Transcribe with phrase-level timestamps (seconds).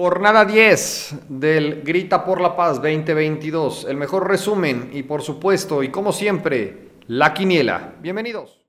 [0.00, 3.84] Jornada 10 del Grita por la Paz 2022.
[3.86, 7.96] El mejor resumen y por supuesto, y como siempre, la quiniela.
[8.00, 8.64] Bienvenidos.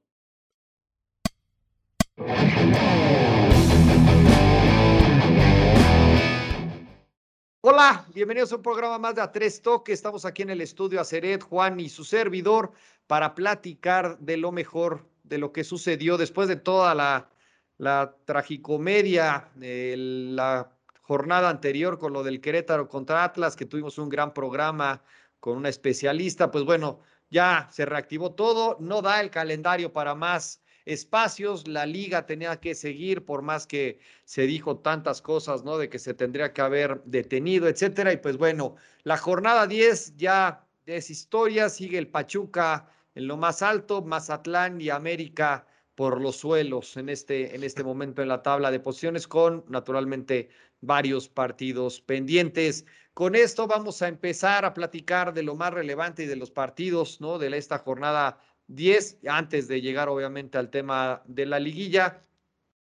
[7.62, 9.94] Hola, bienvenidos a un programa más de A Tres Toques.
[9.94, 12.72] Estamos aquí en el estudio Aceret, Juan y su servidor
[13.06, 17.30] para platicar de lo mejor, de lo que sucedió después de toda la,
[17.78, 20.72] la tragicomedia, la
[21.10, 25.02] jornada anterior con lo del Querétaro contra Atlas, que tuvimos un gran programa
[25.40, 27.00] con una especialista, pues bueno,
[27.32, 32.76] ya se reactivó todo, no da el calendario para más espacios, la liga tenía que
[32.76, 35.80] seguir por más que se dijo tantas cosas, ¿no?
[35.80, 40.68] De que se tendría que haber detenido, etcétera, y pues bueno, la jornada 10 ya
[40.86, 45.66] es historia, sigue el Pachuca en lo más alto, Mazatlán y América
[46.00, 50.50] por los suelos en este, en este momento en la tabla de posiciones con naturalmente
[50.82, 52.86] varios partidos pendientes.
[53.14, 57.20] Con esto vamos a empezar a platicar de lo más relevante y de los partidos,
[57.22, 57.38] ¿no?
[57.38, 62.22] De esta jornada 10, antes de llegar obviamente al tema de la liguilla.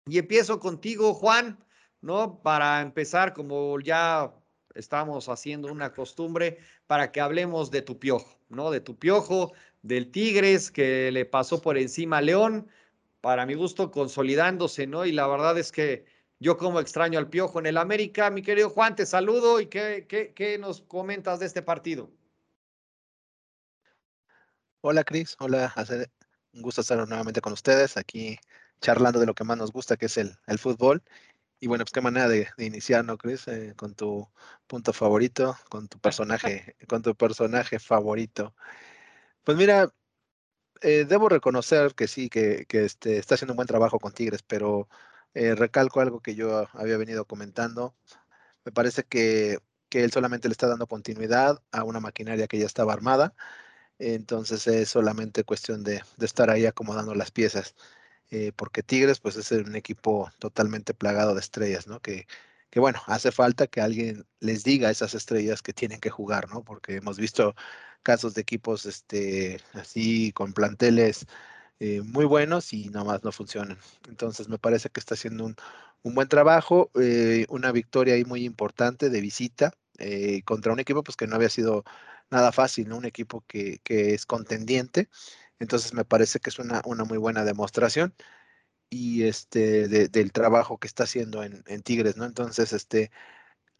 [0.05, 1.63] Y empiezo contigo, Juan,
[2.01, 2.41] ¿no?
[2.41, 4.33] Para empezar, como ya
[4.75, 8.71] estamos haciendo una costumbre, para que hablemos de tu piojo, ¿no?
[8.71, 12.67] De tu piojo, del Tigres que le pasó por encima a León
[13.21, 15.05] para mi gusto, consolidándose, ¿no?
[15.05, 16.05] Y la verdad es que
[16.39, 18.29] yo como extraño al Piojo en el América.
[18.29, 22.09] Mi querido Juan, te saludo y qué, qué, qué nos comentas de este partido.
[24.81, 25.73] Hola Cris, hola,
[26.53, 28.39] un gusto estar nuevamente con ustedes aquí
[28.79, 31.03] charlando de lo que más nos gusta, que es el, el fútbol.
[31.59, 33.47] Y bueno, pues qué manera de, iniciar, ¿no, Cris?
[33.49, 34.29] Eh, con tu
[34.67, 38.55] punto favorito, con tu personaje, con tu personaje favorito.
[39.43, 39.93] Pues mira,
[40.81, 44.87] eh, debo reconocer que sí, que, este, está haciendo un buen trabajo con Tigres, pero
[45.33, 47.95] eh, recalco algo que yo había venido comentando.
[48.65, 49.59] Me parece que,
[49.91, 53.33] él solamente le está dando continuidad a una maquinaria que ya estaba armada.
[53.99, 57.75] Entonces es solamente cuestión de, estar ahí acomodando las piezas.
[58.31, 61.99] Eh, porque Tigres, pues es un equipo totalmente plagado de estrellas, ¿no?
[62.01, 62.27] Que,
[62.69, 66.49] que bueno, hace falta que alguien les diga a esas estrellas que tienen que jugar,
[66.49, 66.63] ¿no?
[66.63, 67.55] Porque hemos visto
[68.03, 71.27] casos de equipos este, así con planteles
[71.79, 73.77] eh, muy buenos y nada más no funcionan.
[74.07, 75.55] Entonces me parece que está haciendo un,
[76.03, 81.17] buen trabajo, eh, una victoria ahí muy importante de visita eh, contra un equipo pues
[81.17, 81.83] que no había sido
[82.31, 82.97] nada fácil, ¿no?
[82.97, 85.09] Un equipo que, es contendiente.
[85.59, 88.13] Entonces me parece que es una, una muy buena demostración
[88.89, 92.25] y este del trabajo que está haciendo en, en, Tigres, ¿no?
[92.25, 93.11] Entonces, este,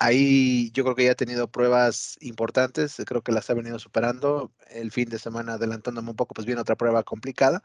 [0.02, 4.54] Ahí yo creo que ya ha tenido pruebas importantes, creo que las ha venido superando.
[4.70, 7.62] El fin de semana adelantándome un poco, pues viene otra prueba complicada,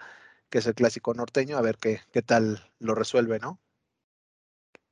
[0.50, 3.60] que es el clásico norteño, a ver qué, qué tal lo resuelve, ¿no?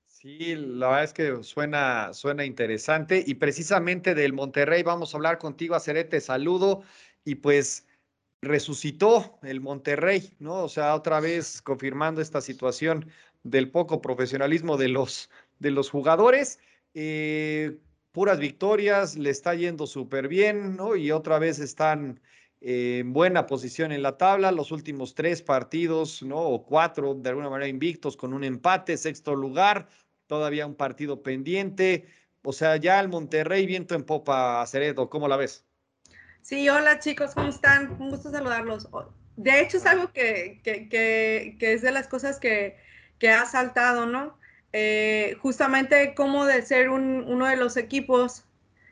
[0.06, 5.38] Sí, la verdad es que suena, suena interesante y precisamente del Monterrey vamos a hablar
[5.38, 6.82] contigo, Acerete, saludo
[7.24, 7.86] y pues
[8.40, 10.64] resucitó el Monterrey, ¿no?
[10.64, 13.10] O sea, otra vez confirmando esta situación
[13.42, 16.60] del poco profesionalismo de los, de los jugadores
[16.94, 17.78] eh,
[18.12, 20.96] puras victorias, le está yendo súper bien, ¿no?
[20.96, 22.20] Y otra vez están
[22.65, 26.39] en buena posición en la tabla, los últimos tres partidos, ¿no?
[26.39, 29.89] O cuatro, de alguna manera invictos, con un empate, sexto lugar,
[30.28, 32.06] todavía un partido pendiente.
[32.45, 35.65] O sea, ya el Monterrey viento en popa, Ceredo, ¿cómo la ves?
[36.41, 37.97] Sí, hola chicos, ¿cómo están?
[38.00, 38.89] Un gusto saludarlos.
[39.37, 42.77] De hecho, es algo que, que, que, que es de las cosas que,
[43.29, 44.37] ha saltado, ¿no?
[44.73, 48.44] Eh, justamente como de ser uno de los equipos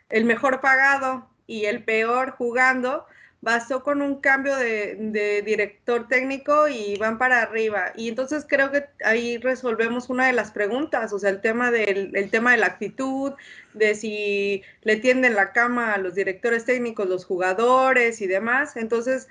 [0.09, 3.07] el mejor pagado y el peor jugando,
[3.43, 7.93] bastó con un cambio de, director técnico y van para arriba.
[7.97, 12.15] Y entonces creo que ahí resolvemos una de las preguntas, o sea, el tema, del,
[12.15, 13.33] el tema de la actitud,
[13.75, 18.77] de si le tienden la cama a los directores técnicos, los jugadores y demás.
[18.77, 19.28] Entonces,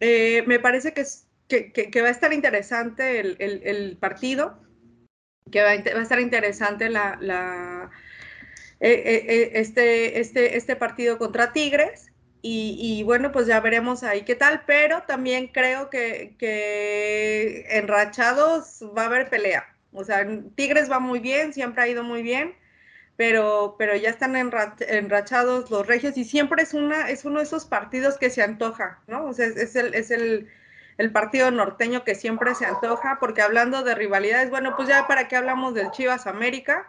[0.00, 4.58] eh, me parece que, va a estar interesante el, partido
[5.50, 7.90] que va a, estar interesante la,
[8.80, 12.07] eh, eh, eh, este, este, este partido contra Tigres.
[12.40, 19.02] Y, bueno, pues ya veremos ahí qué tal, pero también creo que, que enrachados va
[19.02, 19.66] a haber pelea.
[19.92, 22.54] O sea, Tigres va muy bien, siempre ha ido muy bien,
[23.16, 27.66] pero, pero ya están enrachados los regios y siempre es, una, es uno de esos
[27.66, 29.24] partidos que se antoja, ¿no?
[29.26, 30.48] O sea, es el, es el,
[30.98, 35.28] el partido norteño que siempre se antoja, porque hablando de rivalidades, bueno, pues ya para
[35.28, 36.86] qué hablamos del Chivas América,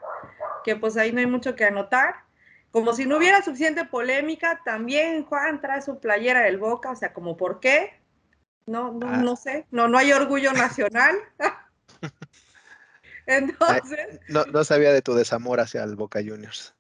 [0.64, 2.29] que pues ahí no hay mucho que anotar.
[2.72, 7.14] Como si no hubiera suficiente polémica, también Juan trae su playera del Boca, o sea,
[7.14, 8.00] como por qué,
[8.68, 9.18] no, no, ah.
[9.18, 11.16] no sé, no, no hay orgullo nacional.
[13.26, 14.20] Entonces.
[14.28, 16.76] no, no sabía de tu desamor hacia el Boca Juniors.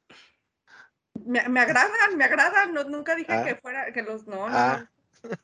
[1.25, 2.73] Me, me agradan, me agradan.
[2.73, 3.43] No, nunca dije Ah.
[3.43, 4.89] que fuera, que los no, no, Ah.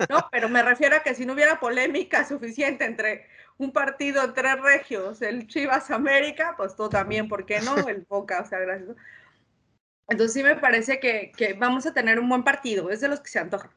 [0.09, 3.27] no, pero me refiero a que si no hubiera polémica suficiente entre
[3.57, 7.75] un partido entre regios, el Chivas América, pues tú también, ¿por qué no?
[7.88, 8.95] El Boca, o sea, gracias.
[10.07, 13.30] Entonces sí me parece que, vamos a tener un buen partido, es de los que
[13.30, 13.72] se antojan.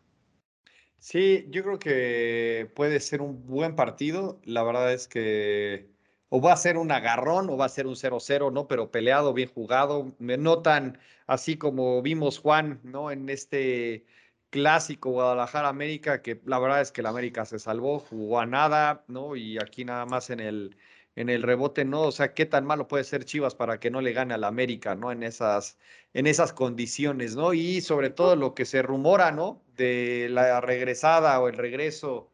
[0.99, 4.41] Sí, yo creo que puede ser un buen partido.
[4.45, 5.91] La verdad es que
[6.29, 8.67] o va a ser un agarrón o va a ser un 0-0, ¿no?
[8.69, 10.15] Pero peleado, bien jugado.
[10.19, 13.11] Me notan así como vimos Juan, ¿no?
[13.11, 14.05] En este
[14.51, 19.05] clásico Guadalajara América, que la verdad es que la América se salvó, jugó a nada,
[19.09, 19.37] ¿no?
[19.37, 20.77] Y aquí nada más en el,
[21.19, 22.03] en el rebote, ¿no?
[22.03, 24.47] O sea, qué tan malo puede ser Chivas para que no le gane a la
[24.47, 25.11] América, ¿no?
[25.11, 25.76] En esas,
[26.15, 27.55] en esas condiciones, ¿no?
[27.55, 29.65] Y sobre todo lo que se rumora, ¿no?
[29.75, 32.31] De la regresada o el regreso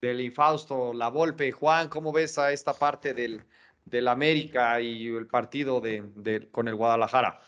[0.00, 1.50] del Infausto, la Volpe.
[1.50, 3.42] Juan, ¿cómo ves a esta parte del,
[3.84, 7.40] del América y el partido de- con el Guadalajara?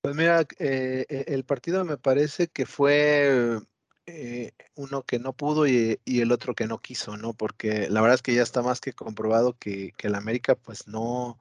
[0.00, 3.58] Pues mira, eh, e- el partido me parece que fue
[4.06, 7.32] eh, uno que no pudo y, el otro que no quiso, ¿no?
[7.34, 10.86] Porque la verdad es que ya está más que comprobado que, que el América, pues
[10.88, 11.38] no,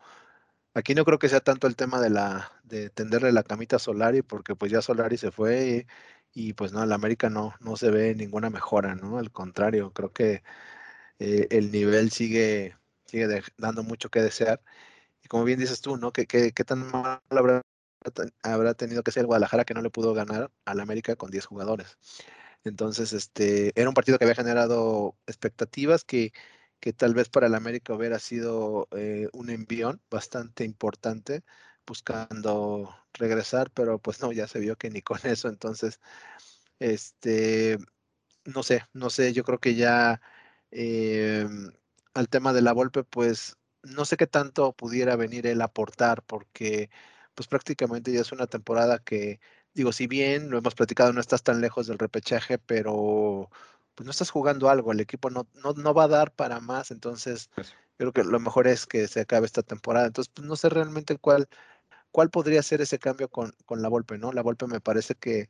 [0.76, 3.80] aquí no creo que sea tanto el tema de la, de tenderle la camita a
[3.80, 5.88] Solari, porque pues ya Solari se fue
[6.34, 9.18] y, pues no, el América no, no se ve ninguna mejora, ¿no?
[9.18, 10.44] Al contrario, creo que
[11.20, 14.62] eh, el nivel sigue, sigue dando mucho que desear.
[15.24, 16.12] Y como bien dices tú, ¿no?
[16.14, 17.62] ¿Qué, qué, tan mal habrá,
[18.44, 21.98] habrá tenido que ser Guadalajara que no le pudo ganar al América con 10 jugadores?
[22.66, 26.34] Entonces, este, era un partido que había generado expectativas que,
[26.82, 31.44] que tal vez para el América hubiera sido eh, un envión bastante importante
[31.88, 35.50] buscando regresar, pero pues no, ya se vio que ni con eso.
[35.50, 36.00] Entonces,
[36.80, 37.78] este,
[38.46, 40.22] no sé, no sé, yo creo que ya
[40.72, 41.48] eh,
[42.14, 46.24] al tema de la Volpe, pues no sé qué tanto pudiera venir él a aportar,
[46.24, 46.90] porque
[47.36, 49.40] pues prácticamente ya es una temporada que,
[49.76, 53.50] digo, si bien lo hemos platicado, no estás tan lejos del repechaje, pero
[53.96, 56.92] pues no estás jugando algo, el equipo no, no, no va a dar para más,
[56.92, 57.50] entonces
[57.98, 60.08] creo que lo mejor es que se acabe esta temporada.
[60.08, 61.48] Entonces, pues no sé realmente cuál,
[62.12, 64.32] cuál podría ser ese cambio con, con la Volpe, ¿no?
[64.34, 65.50] La Volpe me parece que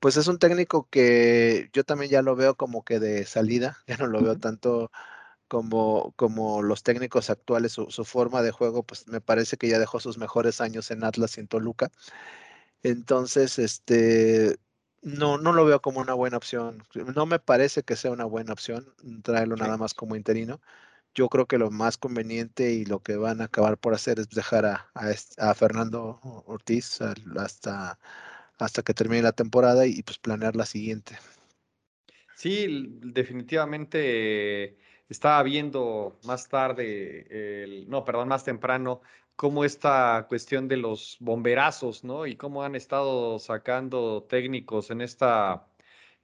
[0.00, 3.96] pues es un técnico que yo también ya lo veo como que de salida, ya
[3.98, 4.90] no lo veo tanto
[5.48, 9.78] como, como los técnicos actuales, su, su forma de juego, pues me parece que ya
[9.78, 11.90] dejó sus mejores años en Atlas y en Toluca.
[12.82, 14.58] Entonces, este,
[15.02, 16.82] no, no lo veo como una buena opción.
[17.14, 19.68] No me parece que sea una buena opción traerlo Sí.
[19.68, 20.60] nada más como interino.
[21.14, 24.30] Yo creo que lo más conveniente y lo que van a acabar por hacer es
[24.30, 24.90] dejar a,
[25.38, 27.00] a Fernando Ortiz
[27.38, 27.98] hasta,
[28.58, 31.18] hasta que termine la temporada y pues planear la siguiente.
[32.32, 32.66] Sí,
[33.02, 34.78] definitivamente eh,
[35.08, 39.00] estaba viendo más tarde, el- no, perdón, más temprano,
[39.38, 42.26] cómo esta cuestión de los bomberazos, ¿no?
[42.26, 45.68] Y cómo han estado sacando técnicos en esta,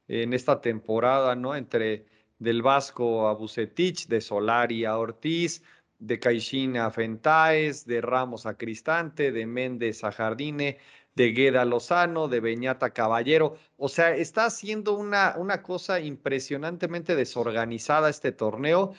[0.08, 1.54] en esta temporada, ¿no?
[1.54, 2.06] Entre
[2.40, 5.62] del Vasco a Bucetich, de Solari a Ortiz,
[6.00, 10.78] de Caixin a Fentaes, de Ramos a Cristante, de Méndez a Jardine,
[11.14, 13.56] de Gueda a Lozano, de Beñata a Caballero.
[13.76, 18.94] O sea, está haciendo una, una cosa impresionantemente desorganizada este torneo,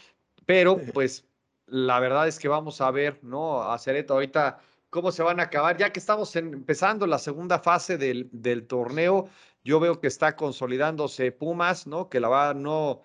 [0.45, 1.25] pero pues
[1.67, 3.63] la verdad es que vamos a ver, ¿no?
[3.63, 4.59] A Cereto ahorita
[4.89, 9.27] cómo se van a acabar, ya que estamos empezando la segunda fase del, del torneo,
[9.63, 12.07] yo veo que está consolidándose Pumas, ¿no?
[12.09, 13.01] Que la va, no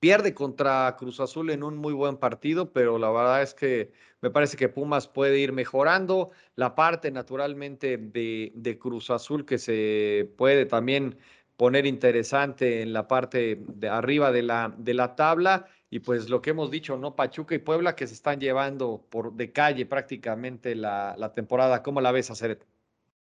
[0.00, 4.30] pierde contra Cruz Azul en un muy buen partido, pero la verdad es que me
[4.30, 6.30] parece que Pumas puede ir mejorando.
[6.56, 11.16] La parte naturalmente de, de Cruz Azul que se puede también
[11.56, 15.66] poner interesante en la parte de arriba de la, de la tabla.
[15.92, 17.16] Y pues lo que hemos dicho, ¿no?
[17.16, 21.82] Pachuca y Puebla que se están llevando por de calle prácticamente la, la temporada.
[21.82, 22.64] ¿Cómo la ves, Aceret?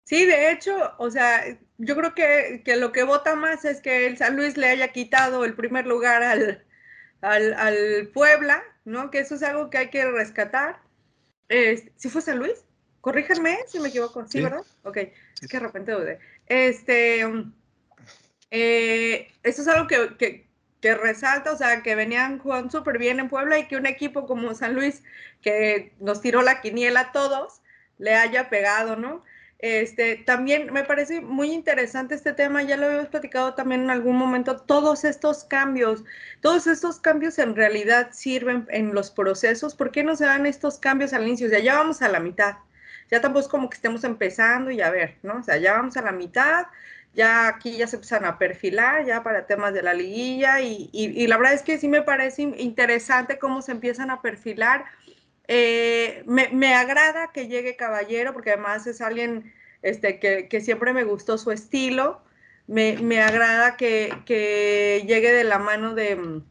[0.05, 1.43] Sí, de hecho, o sea,
[1.77, 4.87] yo creo que, que lo que vota más es que el San Luis le haya
[4.87, 6.65] quitado el primer lugar al,
[7.21, 9.11] al, al Puebla, ¿no?
[9.11, 10.79] Que eso es algo que hay que rescatar.
[11.49, 12.65] Eh, ¿Sí fue San Luis?
[13.01, 14.41] Corríjanme si me equivoco, ¿sí, Sí.
[14.41, 14.65] verdad?
[14.81, 16.17] Ok, es que de repente dudé.
[16.47, 17.21] Este,
[18.49, 20.46] eh, eso es algo que, que,
[20.87, 24.25] que resalta, o sea, que venían jugando súper bien en Puebla y que un equipo
[24.25, 25.03] como San Luis,
[25.41, 27.61] que nos tiró la quiniela a todos,
[27.97, 29.21] le haya pegado, ¿no?
[29.59, 34.15] Este, también me parece muy interesante este tema, ya lo habíamos platicado también en algún
[34.15, 36.05] momento, todos estos cambios,
[36.39, 40.79] todos estos cambios en realidad sirven en los procesos, ¿por qué no se dan estos
[40.79, 41.47] cambios al inicio?
[41.47, 42.55] O sea, ya vamos a la mitad,
[43.11, 45.39] ya tampoco es como que estemos empezando y a ver, ¿no?
[45.39, 46.67] O sea, ya vamos a la mitad,
[47.17, 51.23] ya aquí ya se empiezan a perfilar, ya para temas de la liguilla, y, y,
[51.23, 54.85] y la verdad es que sí me parece interesante cómo se empiezan a perfilar
[55.47, 61.37] Eh, me, agrada que llegue Caballero, porque además es alguien este, que, siempre me gustó
[61.37, 62.21] su estilo.
[62.67, 66.41] Me, agrada que, llegue de la mano de,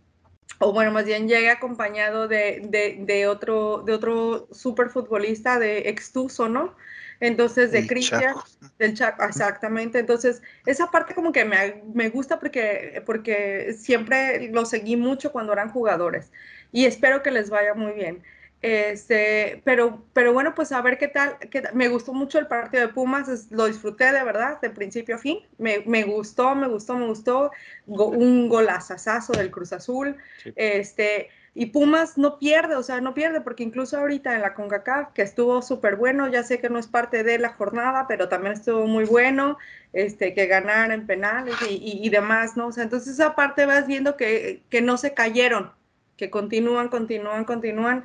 [0.60, 6.74] o bueno, más bien llegue acompañado de, otro, de otro super futbolista de Extuso, ¿no?
[7.20, 8.34] Entonces, de Cristian,
[8.78, 9.98] del Chaco, exactamente.
[9.98, 15.52] Entonces, esa parte como que me, me, gusta porque, porque siempre lo seguí mucho cuando
[15.52, 16.30] eran jugadores
[16.72, 18.22] y espero que les vaya muy bien.
[18.62, 21.36] Este, pero, pero bueno, pues a ver qué tal,
[21.74, 25.40] Me gustó mucho el partido de Pumas, lo disfruté de verdad, de principio a fin.
[25.58, 27.50] Me, me gustó, me gustó, me gustó.
[27.86, 30.16] un golazazazo del Cruz Azul.
[30.56, 35.12] Este, y Pumas no pierde, o sea, no pierde, porque incluso ahorita en la CONCACAF,
[35.14, 38.52] que estuvo súper bueno, ya sé que no es parte de la jornada, pero también
[38.52, 39.56] estuvo muy bueno,
[39.94, 42.66] este, que ganar en penales y, y, demás, ¿no?
[42.66, 45.72] O sea, entonces esa parte vas viendo que, que no se cayeron,
[46.18, 48.04] que continúan, continúan, continúan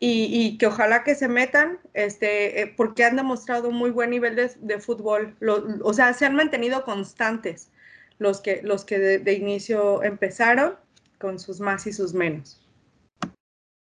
[0.00, 4.80] y, que ojalá que se metan, este, eh, porque han demostrado muy buen nivel de,
[4.80, 5.36] fútbol,
[5.82, 7.70] o sea, se han mantenido constantes
[8.18, 10.74] los que, los que de, inicio empezaron
[11.18, 12.60] con sus más y sus menos.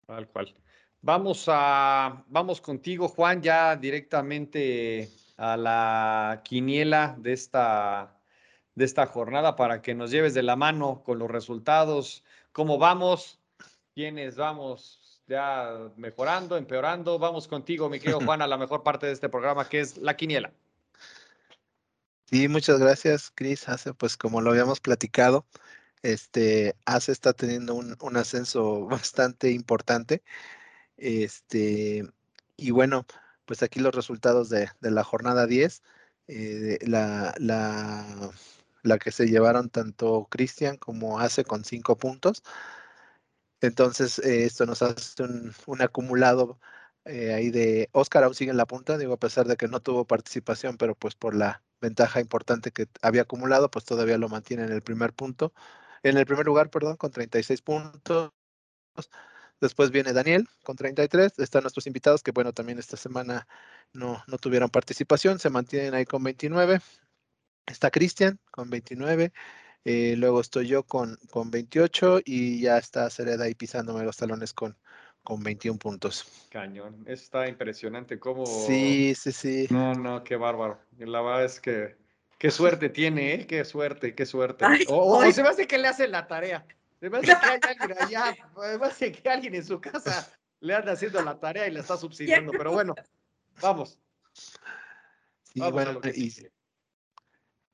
[0.07, 0.55] Tal cual.
[1.01, 8.17] Vamos a, vamos contigo, Juan, ya directamente a la quiniela de esta,
[8.73, 13.39] de esta jornada para que nos lleves de la mano con los resultados, cómo vamos,
[13.93, 17.19] quiénes vamos ya mejorando, empeorando.
[17.19, 20.15] Vamos contigo, mi querido Juan, a la mejor parte de este programa, que es la
[20.15, 20.51] quiniela.
[22.29, 23.67] Sí, muchas gracias, Cris.
[23.69, 25.45] Hace, pues como lo habíamos platicado,
[26.03, 30.23] este, ACE está teniendo un, ascenso bastante importante.
[30.97, 32.05] Este,
[32.57, 33.05] y bueno,
[33.45, 35.83] pues aquí los resultados de, la jornada 10,
[36.27, 37.33] eh, la,
[38.99, 42.43] que se llevaron tanto Cristian como ACE con cinco puntos.
[43.61, 46.59] Entonces, eh, esto nos hace un, acumulado
[47.05, 49.79] eh, ahí de Oscar aún sigue en la punta, digo, a pesar de que no
[49.81, 54.63] tuvo participación, pero pues por la ventaja importante que había acumulado, pues todavía lo mantiene
[54.65, 55.53] en el primer punto,
[56.03, 58.31] en el primer lugar, perdón, con 36 puntos.
[59.59, 61.39] Después viene Daniel con 33.
[61.39, 63.47] Están nuestros invitados que, bueno, también esta semana
[63.93, 66.79] no, no tuvieron participación, se mantienen ahí con 29.
[67.65, 69.31] Está Cristian con 29.
[69.83, 74.53] Eh, luego estoy yo con, con 28 y ya está Cereda ahí pisándome los talones
[74.53, 74.77] con,
[75.23, 76.25] con 21 puntos.
[76.49, 78.45] Cañón, está impresionante cómo...
[78.45, 79.67] Sí, sí, sí.
[79.69, 80.79] No, no, qué bárbaro.
[80.97, 81.95] La verdad es que
[82.37, 83.47] qué suerte tiene, ¿eh?
[83.47, 84.65] Qué suerte, qué suerte.
[84.87, 86.65] o, se me hace que le hace la tarea.
[86.99, 90.31] Se me hace que hay alguien allá, se me hace que alguien en su casa
[90.59, 92.51] le anda haciendo la tarea y la está subsidiando.
[92.51, 92.95] Pero bueno,
[93.61, 93.99] vamos.
[95.43, 96.31] Sí, bueno, y,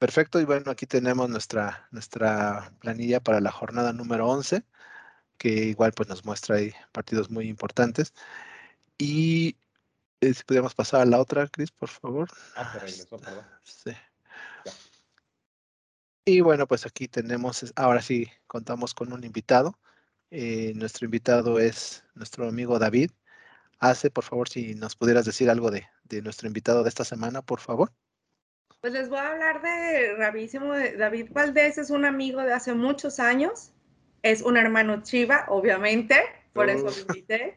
[0.04, 4.66] Perfecto, y bueno, aquí tenemos nuestra, nuestra planilla para la jornada número 11,
[5.38, 8.14] que igual pues nos muestra ahí partidos muy importantes.
[8.98, 9.58] Y
[10.20, 12.30] eh, si pudiéramos pasar a la otra, Cris, por favor.
[12.58, 13.46] Ah, regresó, perdón.
[13.64, 13.92] Sí.
[16.26, 19.78] Y bueno, pues aquí tenemos, ahora sí, contamos con un invitado.
[20.32, 23.12] Eh, nuestro invitado es nuestro amigo David.
[23.80, 27.42] Hace, por favor, si nos pudieras decir algo de, de nuestro invitado de esta semana,
[27.42, 27.92] por favor.
[28.80, 32.74] Pues les voy a hablar de rapidísimo de David Valdés, es un amigo de hace
[32.74, 33.74] muchos años,
[34.22, 36.22] es un hermano chiva, obviamente,
[36.54, 37.56] por eso lo invité.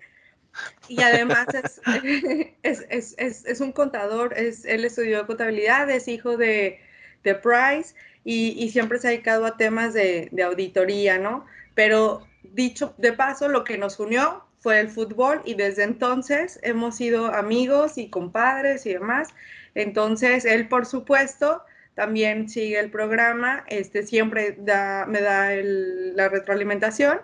[0.88, 1.46] Y además
[2.62, 6.80] es, es, un contador, es, él estudió contabilidad, es hijo de,
[7.22, 7.94] de Price
[8.28, 11.46] y, siempre se ha dedicado a temas de, auditoría, ¿no?
[11.76, 16.96] Pero dicho de paso, lo que nos unió fue el fútbol y desde entonces hemos
[16.96, 19.28] sido amigos y compadres y demás.
[19.76, 21.62] Entonces, él, por supuesto,
[21.94, 27.20] también sigue el programa, este, siempre me da la retroalimentación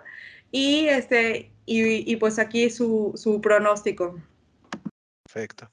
[0.51, 4.21] y, este, y, pues aquí su, pronóstico.
[5.23, 5.69] Perfecto.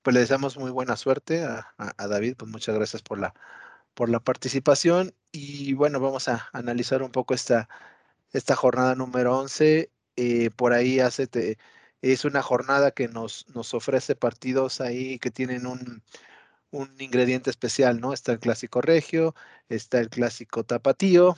[0.00, 1.74] Pues le deseamos muy buena suerte a,
[2.08, 3.34] David, pues muchas gracias por la,
[3.96, 7.68] por la participación y bueno, vamos a analizar un poco esta,
[8.32, 9.90] esta jornada número 11.
[10.16, 11.26] Eh, por ahí hace...
[11.26, 11.58] Te,
[12.02, 16.02] es una jornada que nos, nos ofrece partidos ahí que tienen un,
[16.98, 18.12] ingrediente especial, ¿no?
[18.12, 19.34] Está el clásico regio,
[19.68, 21.36] está el clásico tapatío,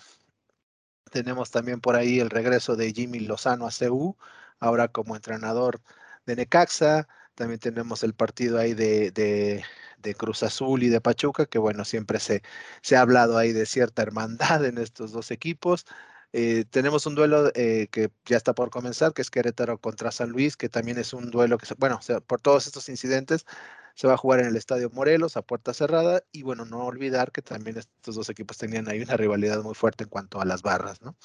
[1.12, 4.16] tenemos también por ahí el regreso de Jimmy Lozano a CU,
[4.58, 5.80] ahora como entrenador
[6.26, 11.58] de Necaxa, también tenemos el partido ahí de, de, Cruz Azul y de Pachuca, que
[11.58, 12.42] bueno, siempre se,
[12.82, 15.86] se ha hablado ahí de cierta hermandad en estos dos equipos.
[16.32, 20.30] Eh, tenemos un duelo eh, que ya está por comenzar, que es Querétaro contra San
[20.30, 23.46] Luis, que también es un duelo que, bueno, por todos estos incidentes
[23.94, 27.30] se va a jugar en el Estadio Morelos a puerta cerrada y bueno, no olvidar
[27.32, 30.62] que también estos dos equipos tenían ahí una rivalidad muy fuerte en cuanto a las
[30.62, 31.16] barras, ¿no?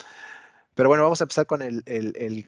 [0.76, 1.84] Pero bueno, vamos a empezar con el,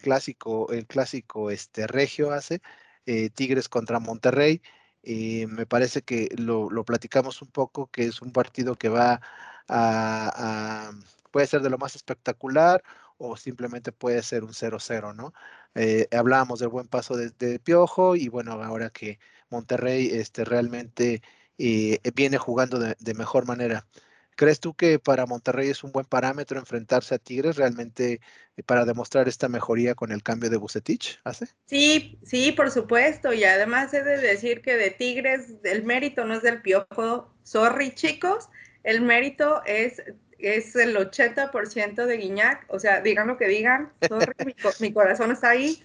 [0.02, 2.62] clásico, el clásico este, regio hace,
[3.06, 4.62] eh, Tigres contra Monterrey.
[5.04, 9.22] Eh, me parece que lo, platicamos un poco, que es un partido que va
[9.68, 10.92] a,
[11.32, 12.84] puede ser de lo más espectacular
[13.18, 15.34] o simplemente puede ser un 0-0, ¿no?
[15.76, 19.20] Eh, hablábamos del buen paso de, Piojo y bueno, ahora que
[19.50, 21.22] Monterrey este, realmente
[21.58, 23.86] viene jugando de mejor manera.
[24.36, 28.20] ¿Crees tú que para Monterrey es un buen parámetro enfrentarse a Tigres realmente
[28.58, 31.20] eh, para demostrar esta mejoría con el cambio de Bucetich?
[31.24, 31.48] ¿Hace?
[31.66, 33.32] Sí, sí, por supuesto.
[33.34, 37.34] Y además he de decir que de Tigres el mérito no es del piojo.
[37.44, 38.50] Sorry, chicos,
[38.84, 40.02] el mérito es,
[40.38, 42.66] es el 80% de Guiñac.
[42.68, 43.94] O sea, digan lo que digan.
[44.80, 45.82] Mi, corazón está ahí.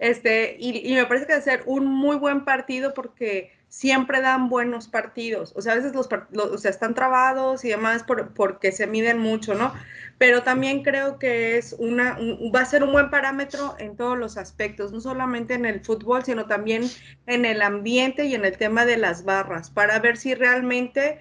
[0.00, 4.48] Este, y, me parece que va a ser un muy buen partido porque siempre dan
[4.48, 5.52] buenos partidos.
[5.54, 9.54] O sea, a veces los, o sea, están trabados y demás porque se miden mucho,
[9.54, 9.74] ¿no?
[10.16, 12.18] Pero también creo que es una,
[12.52, 16.24] va a ser un buen parámetro en todos los aspectos, no solamente en el fútbol,
[16.24, 16.84] sino también
[17.26, 21.18] en el ambiente y en el tema de las barras, para ver si realmente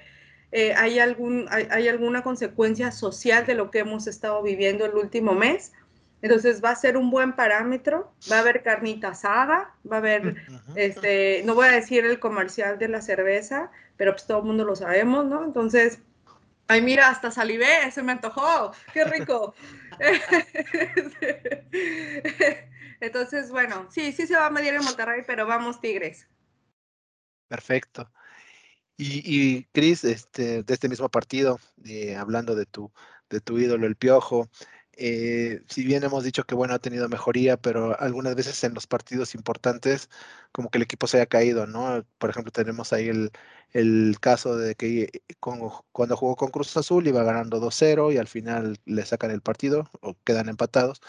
[0.54, 5.34] eh, hay, algún, hay alguna consecuencia social de lo que hemos estado viviendo el último
[5.34, 5.74] mes
[6.22, 10.36] entonces va a ser un buen parámetro, va a haber carnita asada, va a haber,
[10.76, 14.66] este, no voy a decir el comercial de la cerveza, pero pues todo el mundo
[14.66, 15.46] lo sabemos, ¿no?
[15.46, 16.00] Entonces,
[16.68, 19.56] ay, mira, hasta salivé, se me antojó, qué rico.
[23.00, 26.28] Entonces, bueno, sí, sí se va a medir en Monterrey, pero vamos Tigres.
[27.48, 28.12] Perfecto.
[28.98, 32.92] Y, y Cris, este, de este mismo partido, eh, hablando de tu,
[33.30, 34.50] de tu ídolo, el Piojo,
[35.00, 38.88] eh, si bien hemos dicho que bueno, ha tenido mejoría, pero algunas veces en los
[38.88, 40.10] partidos importantes,
[40.52, 42.06] como que el equipo se haya caído, ¿no?
[42.18, 43.32] Por ejemplo, tenemos ahí el,
[44.20, 49.06] caso de que cuando jugó con Cruz Azul iba ganando 2-0 y al final le
[49.06, 51.02] sacan el partido o quedan empatados.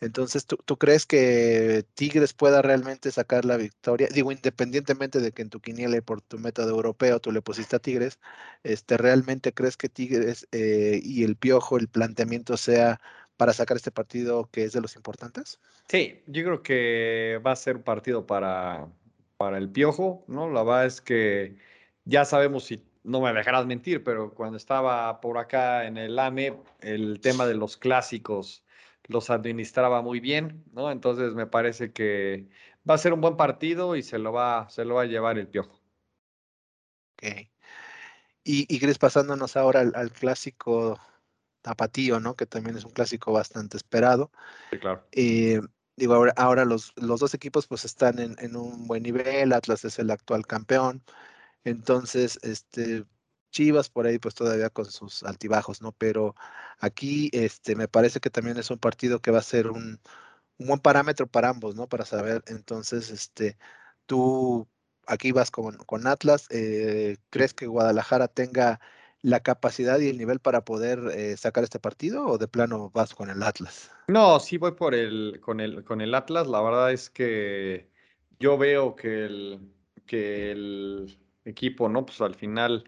[0.00, 4.08] Entonces, ¿tú, crees que Tigres pueda realmente sacar la victoria?
[4.12, 7.76] Digo, independientemente de que en tu quiniela y por tu método europeo tú le pusiste
[7.76, 8.18] a Tigres,
[8.62, 13.00] este, ¿realmente crees que Tigres eh, y el Piojo, el planteamiento sea
[13.36, 15.60] para sacar este partido que es de los importantes?
[15.88, 18.88] Sí, yo creo que va a ser un partido para,
[19.36, 20.48] para el Piojo, ¿no?
[20.50, 21.56] La verdad es que
[22.06, 26.56] ya sabemos si no me dejarás mentir, pero cuando estaba por acá en el AME,
[26.80, 28.64] el tema de los clásicos
[29.10, 30.90] los administraba muy bien, ¿no?
[30.90, 32.48] Entonces me parece que
[32.88, 35.38] va a ser un buen partido y se lo va, se lo va a llevar
[35.38, 35.80] el piojo.
[37.14, 37.48] Ok.
[38.44, 40.98] Y, y pasándonos ahora al, clásico
[41.60, 42.34] tapatío, ¿no?
[42.34, 44.30] Que también es un clásico bastante esperado.
[44.70, 45.04] Sí, claro.
[45.12, 45.60] Eh,
[45.96, 49.84] digo, ahora, ahora los, los, dos equipos pues están en, en, un buen nivel, Atlas
[49.84, 51.02] es el actual campeón,
[51.64, 53.04] entonces, este,
[53.50, 55.92] Chivas por ahí pues todavía con sus altibajos, ¿no?
[55.92, 56.34] Pero
[56.78, 60.00] aquí este, me parece que también es un partido que va a ser un,
[60.66, 61.88] buen parámetro para ambos, ¿no?
[61.88, 63.56] Para saber, entonces, este,
[64.06, 64.68] tú
[65.06, 68.80] aquí vas con, con Atlas, eh, ¿crees que Guadalajara tenga
[69.22, 73.14] la capacidad y el nivel para poder eh, sacar este partido o de plano vas
[73.14, 73.90] con el Atlas?
[74.08, 77.88] No, sí voy por el, con el, con el Atlas, la verdad es que
[78.38, 79.72] yo veo que el,
[80.06, 82.06] que el equipo, ¿no?
[82.06, 82.84] Pues al final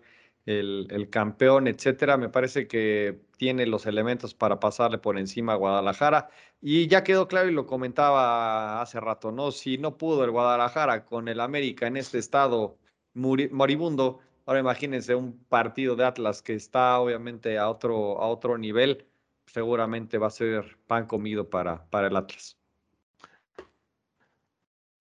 [0.46, 2.16] el, campeón, etcétera.
[2.16, 6.30] Me parece que tiene los elementos para pasarle por encima a Guadalajara.
[6.60, 9.50] Y ya quedó claro y lo comentaba hace rato, ¿no?
[9.52, 12.78] Si no pudo el Guadalajara con el América en este estado
[13.14, 19.06] moribundo, ahora imagínense un partido de Atlas que está obviamente a otro, a otro nivel,
[19.46, 22.56] seguramente va a ser pan comido para, para el Atlas.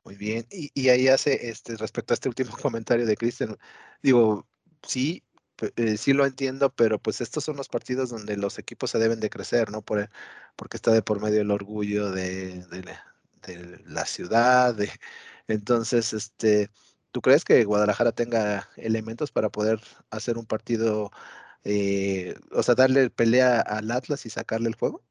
[0.03, 3.57] Muy bien, y, y ahí hace, este, respecto a este último comentario de Cristian,
[4.01, 4.47] digo,
[4.81, 5.23] sí,
[5.75, 9.19] eh, sí lo entiendo, pero pues estos son los partidos donde los equipos se deben
[9.19, 9.81] de crecer, ¿no?
[9.81, 10.09] Por,
[10.55, 12.65] porque está de por medio el orgullo de,
[13.85, 14.75] la ciudad.
[14.75, 14.89] De,
[15.47, 16.69] entonces, este,
[17.11, 21.11] ¿tú crees que Guadalajara tenga elementos para poder hacer un partido,
[21.63, 25.03] eh, o sea, darle pelea al Atlas y sacarle el juego?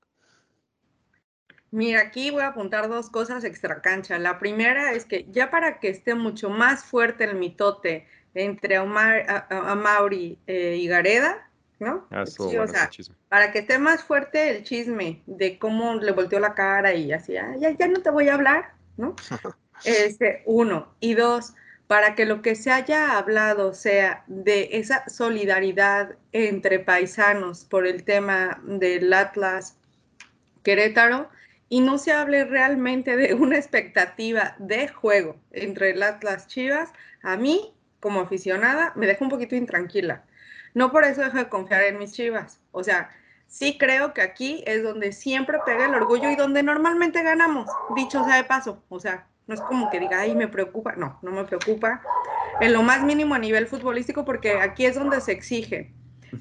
[1.73, 4.19] Mira, aquí voy a apuntar dos cosas extra cancha.
[4.19, 9.47] La primera es que ya para que esté mucho más fuerte el mitote entre Omar,
[9.51, 12.07] a, Mauri eh, y Gareda, ¿no?
[12.11, 12.25] Ah,
[13.29, 17.37] para que esté más fuerte el chisme de cómo le volteó la cara y así,
[17.37, 19.15] ah, ya, ya no te voy a hablar, ¿no?
[19.85, 20.93] este, uno.
[20.99, 21.55] Y dos,
[21.87, 28.05] para que lo que se haya hablado sea de esa solidaridad entre paisanos por el
[28.05, 29.77] tema del Atlas
[30.63, 31.29] Querétaro
[31.71, 37.37] y no se hable realmente de una expectativa de juego entre el Atlas Chivas, a
[37.37, 40.25] mí como aficionada me deja un poquito intranquila.
[40.75, 42.61] No por eso dejo de confiar en mis chivas.
[42.73, 43.11] O sea,
[43.47, 48.25] sí creo que aquí es donde siempre pega el orgullo y donde normalmente ganamos, dicho
[48.25, 48.83] sea de paso.
[48.89, 50.95] O sea, no es como que diga, ay, me preocupa.
[50.97, 52.03] No, no me preocupa.
[52.61, 55.93] En lo más mínimo a nivel futbolístico, porque aquí es donde se exige.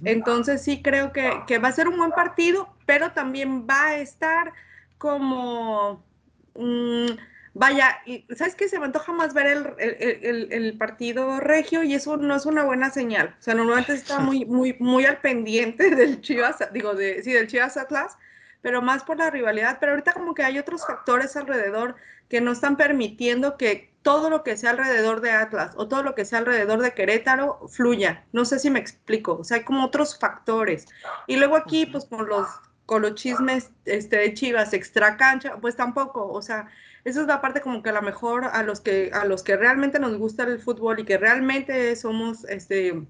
[0.05, 3.97] Entonces sí creo que, que va a ser un buen partido, pero también va a
[3.97, 4.53] estar
[4.99, 6.05] como...
[6.53, 7.07] Mm,
[7.55, 7.97] vaya,
[8.35, 8.69] ¿sabes qué?
[8.69, 13.35] Se me antoja más ver el, partido regio y eso no es una buena señal.
[13.39, 17.47] O sea, normalmente está muy, muy, muy al pendiente del Chivas, digo, de, sí, del
[17.47, 18.17] Chivas Atlas,
[18.61, 19.77] pero más por la rivalidad.
[19.79, 21.95] Pero ahorita como que hay otros factores alrededor
[22.29, 26.15] que no están permitiendo que todo lo que sea alrededor de Atlas o todo lo
[26.15, 28.25] que sea alrededor de Querétaro fluya.
[28.31, 29.39] No sé si me explico.
[29.39, 30.85] O sea, hay como otros factores.
[31.27, 32.47] Y luego aquí, pues con los
[32.89, 36.71] con los chismes este, de Chivas extra cancha, pues tampoco, o sea,
[37.03, 39.55] esa es la parte como que a lo mejor a los que, a los que
[39.55, 43.05] realmente nos gusta el fútbol y que realmente somos este,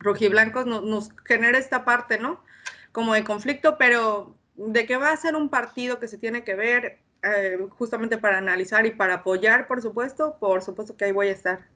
[0.00, 2.44] rojiblancos, nos genera esta parte, ¿no?
[2.92, 6.54] Como de conflicto, pero de que va a ser un partido que se tiene que
[6.54, 11.28] ver eh, justamente para analizar y para apoyar, por supuesto, por supuesto que ahí voy
[11.28, 11.70] a estar.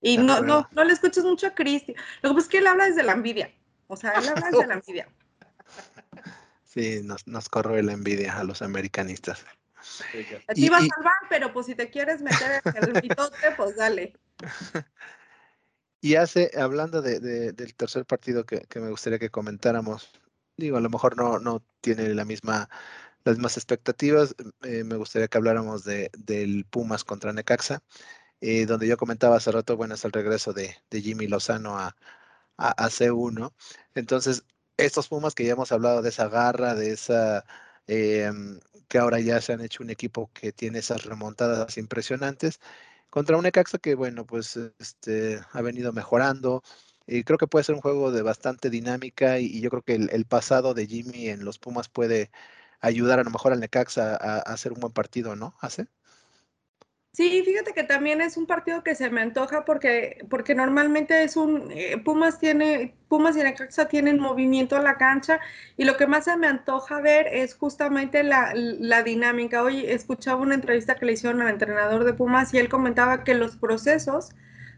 [0.00, 1.94] Y no, no, no le escuches mucho a Cristi.
[2.22, 3.52] Lo que pasa es que él habla desde la envidia.
[3.88, 5.06] O sea, él habla desde la envidia.
[6.78, 9.44] Sí, nos, nos corroe la envidia a los americanistas.
[10.46, 13.76] A ti vas a salvar, pero pues si te quieres meter en el mitote, pues
[13.76, 14.14] dale.
[16.00, 20.12] Y hace, hablando de, del tercer partido que, me gustaría que comentáramos,
[20.56, 22.68] digo, a lo mejor no, no tiene la misma,
[23.24, 27.82] las mismas expectativas, eh, me gustaría que habláramos de, del Pumas contra Necaxa,
[28.40, 31.96] eh, donde yo comentaba hace rato, bueno, es el regreso de, Jimmy Lozano a,
[32.56, 33.52] a, a C1.
[33.96, 34.44] Entonces,
[34.78, 37.44] estos Pumas que ya hemos hablado de esa garra, de esa,
[37.86, 42.60] em, que ahora ya se han hecho un equipo que tiene esas remontadas impresionantes,
[43.10, 46.62] contra un Necaxa que, bueno, pues este, ha venido mejorando.
[47.06, 50.26] Y creo que puede ser un juego de bastante dinámica y, yo creo que el,
[50.26, 52.30] pasado de Jimmy en los Pumas puede
[52.80, 55.54] ayudar a lo mejor al Necaxa a, a hacer un buen partido, ¿no?
[55.60, 55.88] ¿Hace?
[57.18, 61.36] Sí, fíjate que también es un partido que se me antoja porque, porque normalmente es
[61.36, 65.40] un, eh, Pumas tiene, Pumas y Necaxa tienen movimiento en la cancha
[65.76, 69.64] y lo que más se me antoja ver es justamente la, la dinámica.
[69.64, 73.34] Hoy escuchaba una entrevista que le hicieron al entrenador de Pumas y él comentaba que
[73.34, 74.28] los procesos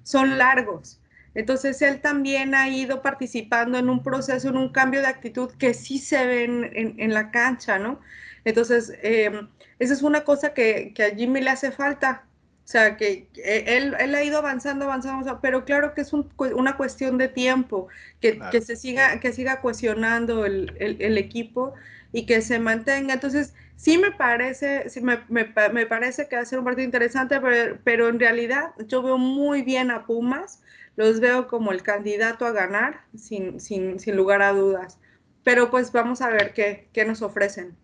[0.02, 0.98] son largos.
[1.34, 5.74] Entonces él también ha ido participando en un proceso, en un cambio de actitud que
[5.74, 8.00] sí se ve en, en, la cancha, ¿no?
[8.44, 9.30] Entonces, eh,
[9.78, 12.24] esa es una cosa que, que a Jimmy le hace falta,
[12.70, 17.26] sea, que él, él, ha ido avanzando, avanzando, pero claro que es una cuestión de
[17.26, 17.88] tiempo,
[18.20, 21.74] que, que, se siga, que siga cuestionando el, el, equipo
[22.12, 23.14] y que se mantenga.
[23.14, 26.84] Entonces, sí me parece, sí me, me, me, parece que va a ser un partido
[26.84, 30.62] interesante, pero, pero, en realidad yo veo muy bien a Pumas,
[30.94, 35.00] los veo como el candidato a ganar, sin, sin, sin lugar a dudas.
[35.42, 37.76] Pero pues vamos a ver qué, qué nos ofrecen.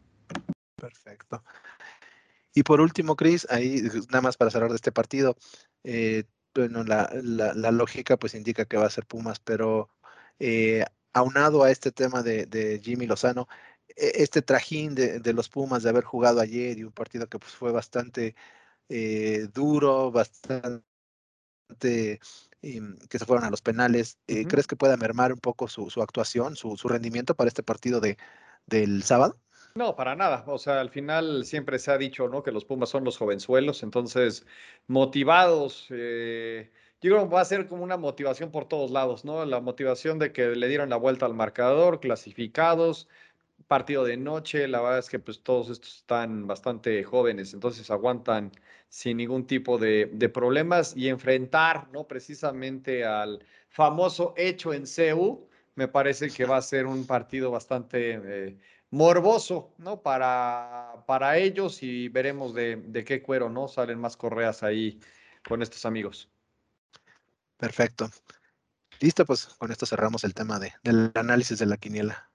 [0.76, 1.42] Perfecto.
[2.56, 5.36] Y por último, Chris, ahí nada más para cerrar de este partido,
[5.84, 7.10] eh, bueno, la,
[7.70, 9.90] lógica pues indica que va a ser Pumas, pero
[10.38, 13.46] eh, aunado a este tema de, Jimmy Lozano,
[13.88, 17.52] e, este trajín de, los Pumas de haber jugado ayer y un partido que pues
[17.52, 18.34] fue bastante
[18.88, 20.82] eh, duro, bastante
[22.62, 26.56] em, que se fueron a los penales, ¿crees que pueda mermar un poco su, actuación,
[26.56, 28.16] su, su, rendimiento para este partido de,
[28.66, 29.38] del sábado?
[29.76, 30.42] No, para nada.
[30.46, 32.42] O sea, al final siempre se ha dicho, ¿no?
[32.42, 34.46] Que los Pumas son los jovenzuelos, entonces
[34.86, 35.88] motivados.
[35.90, 36.70] Eh,
[37.02, 39.44] yo creo que va a ser como una motivación por todos lados, ¿no?
[39.44, 43.06] La motivación de que le dieron la vuelta al marcador, clasificados,
[43.68, 44.66] partido de noche.
[44.66, 48.52] La verdad es que pues todos estos están bastante jóvenes, entonces aguantan
[48.88, 52.08] sin ningún tipo de, problemas y enfrentar, ¿no?
[52.08, 58.20] Precisamente al famoso hecho en CEU, me parece que va a ser un partido bastante...
[58.24, 58.56] Eh,
[58.96, 60.00] morboso, ¿no?
[60.00, 63.68] Para, para ellos y veremos de, de, qué cuero, ¿no?
[63.68, 64.98] Salen más correas ahí
[65.46, 66.30] con estos amigos.
[67.58, 68.08] Perfecto.
[69.00, 72.30] Listo, pues con esto cerramos el tema de, del análisis de la quiniela.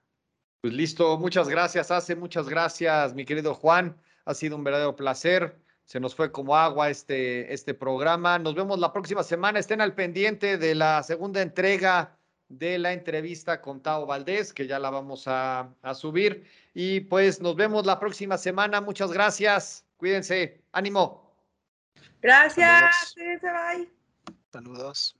[0.60, 4.00] Pues listo, muchas gracias, Hace, muchas gracias, mi querido Juan.
[4.24, 5.60] Ha sido un verdadero placer.
[5.84, 8.38] Se nos fue como agua este, este programa.
[8.38, 9.58] Nos vemos la próxima semana.
[9.58, 12.16] Estén al pendiente de la segunda entrega
[12.58, 16.46] de la entrevista con Tao Valdés, que ya la vamos a, subir.
[16.74, 18.80] Y pues nos vemos la próxima semana.
[18.80, 19.84] Muchas gracias.
[19.96, 20.62] Cuídense.
[20.72, 21.34] Ánimo.
[22.20, 23.14] Gracias.
[23.16, 23.90] Bye.
[24.52, 25.16] Saludos.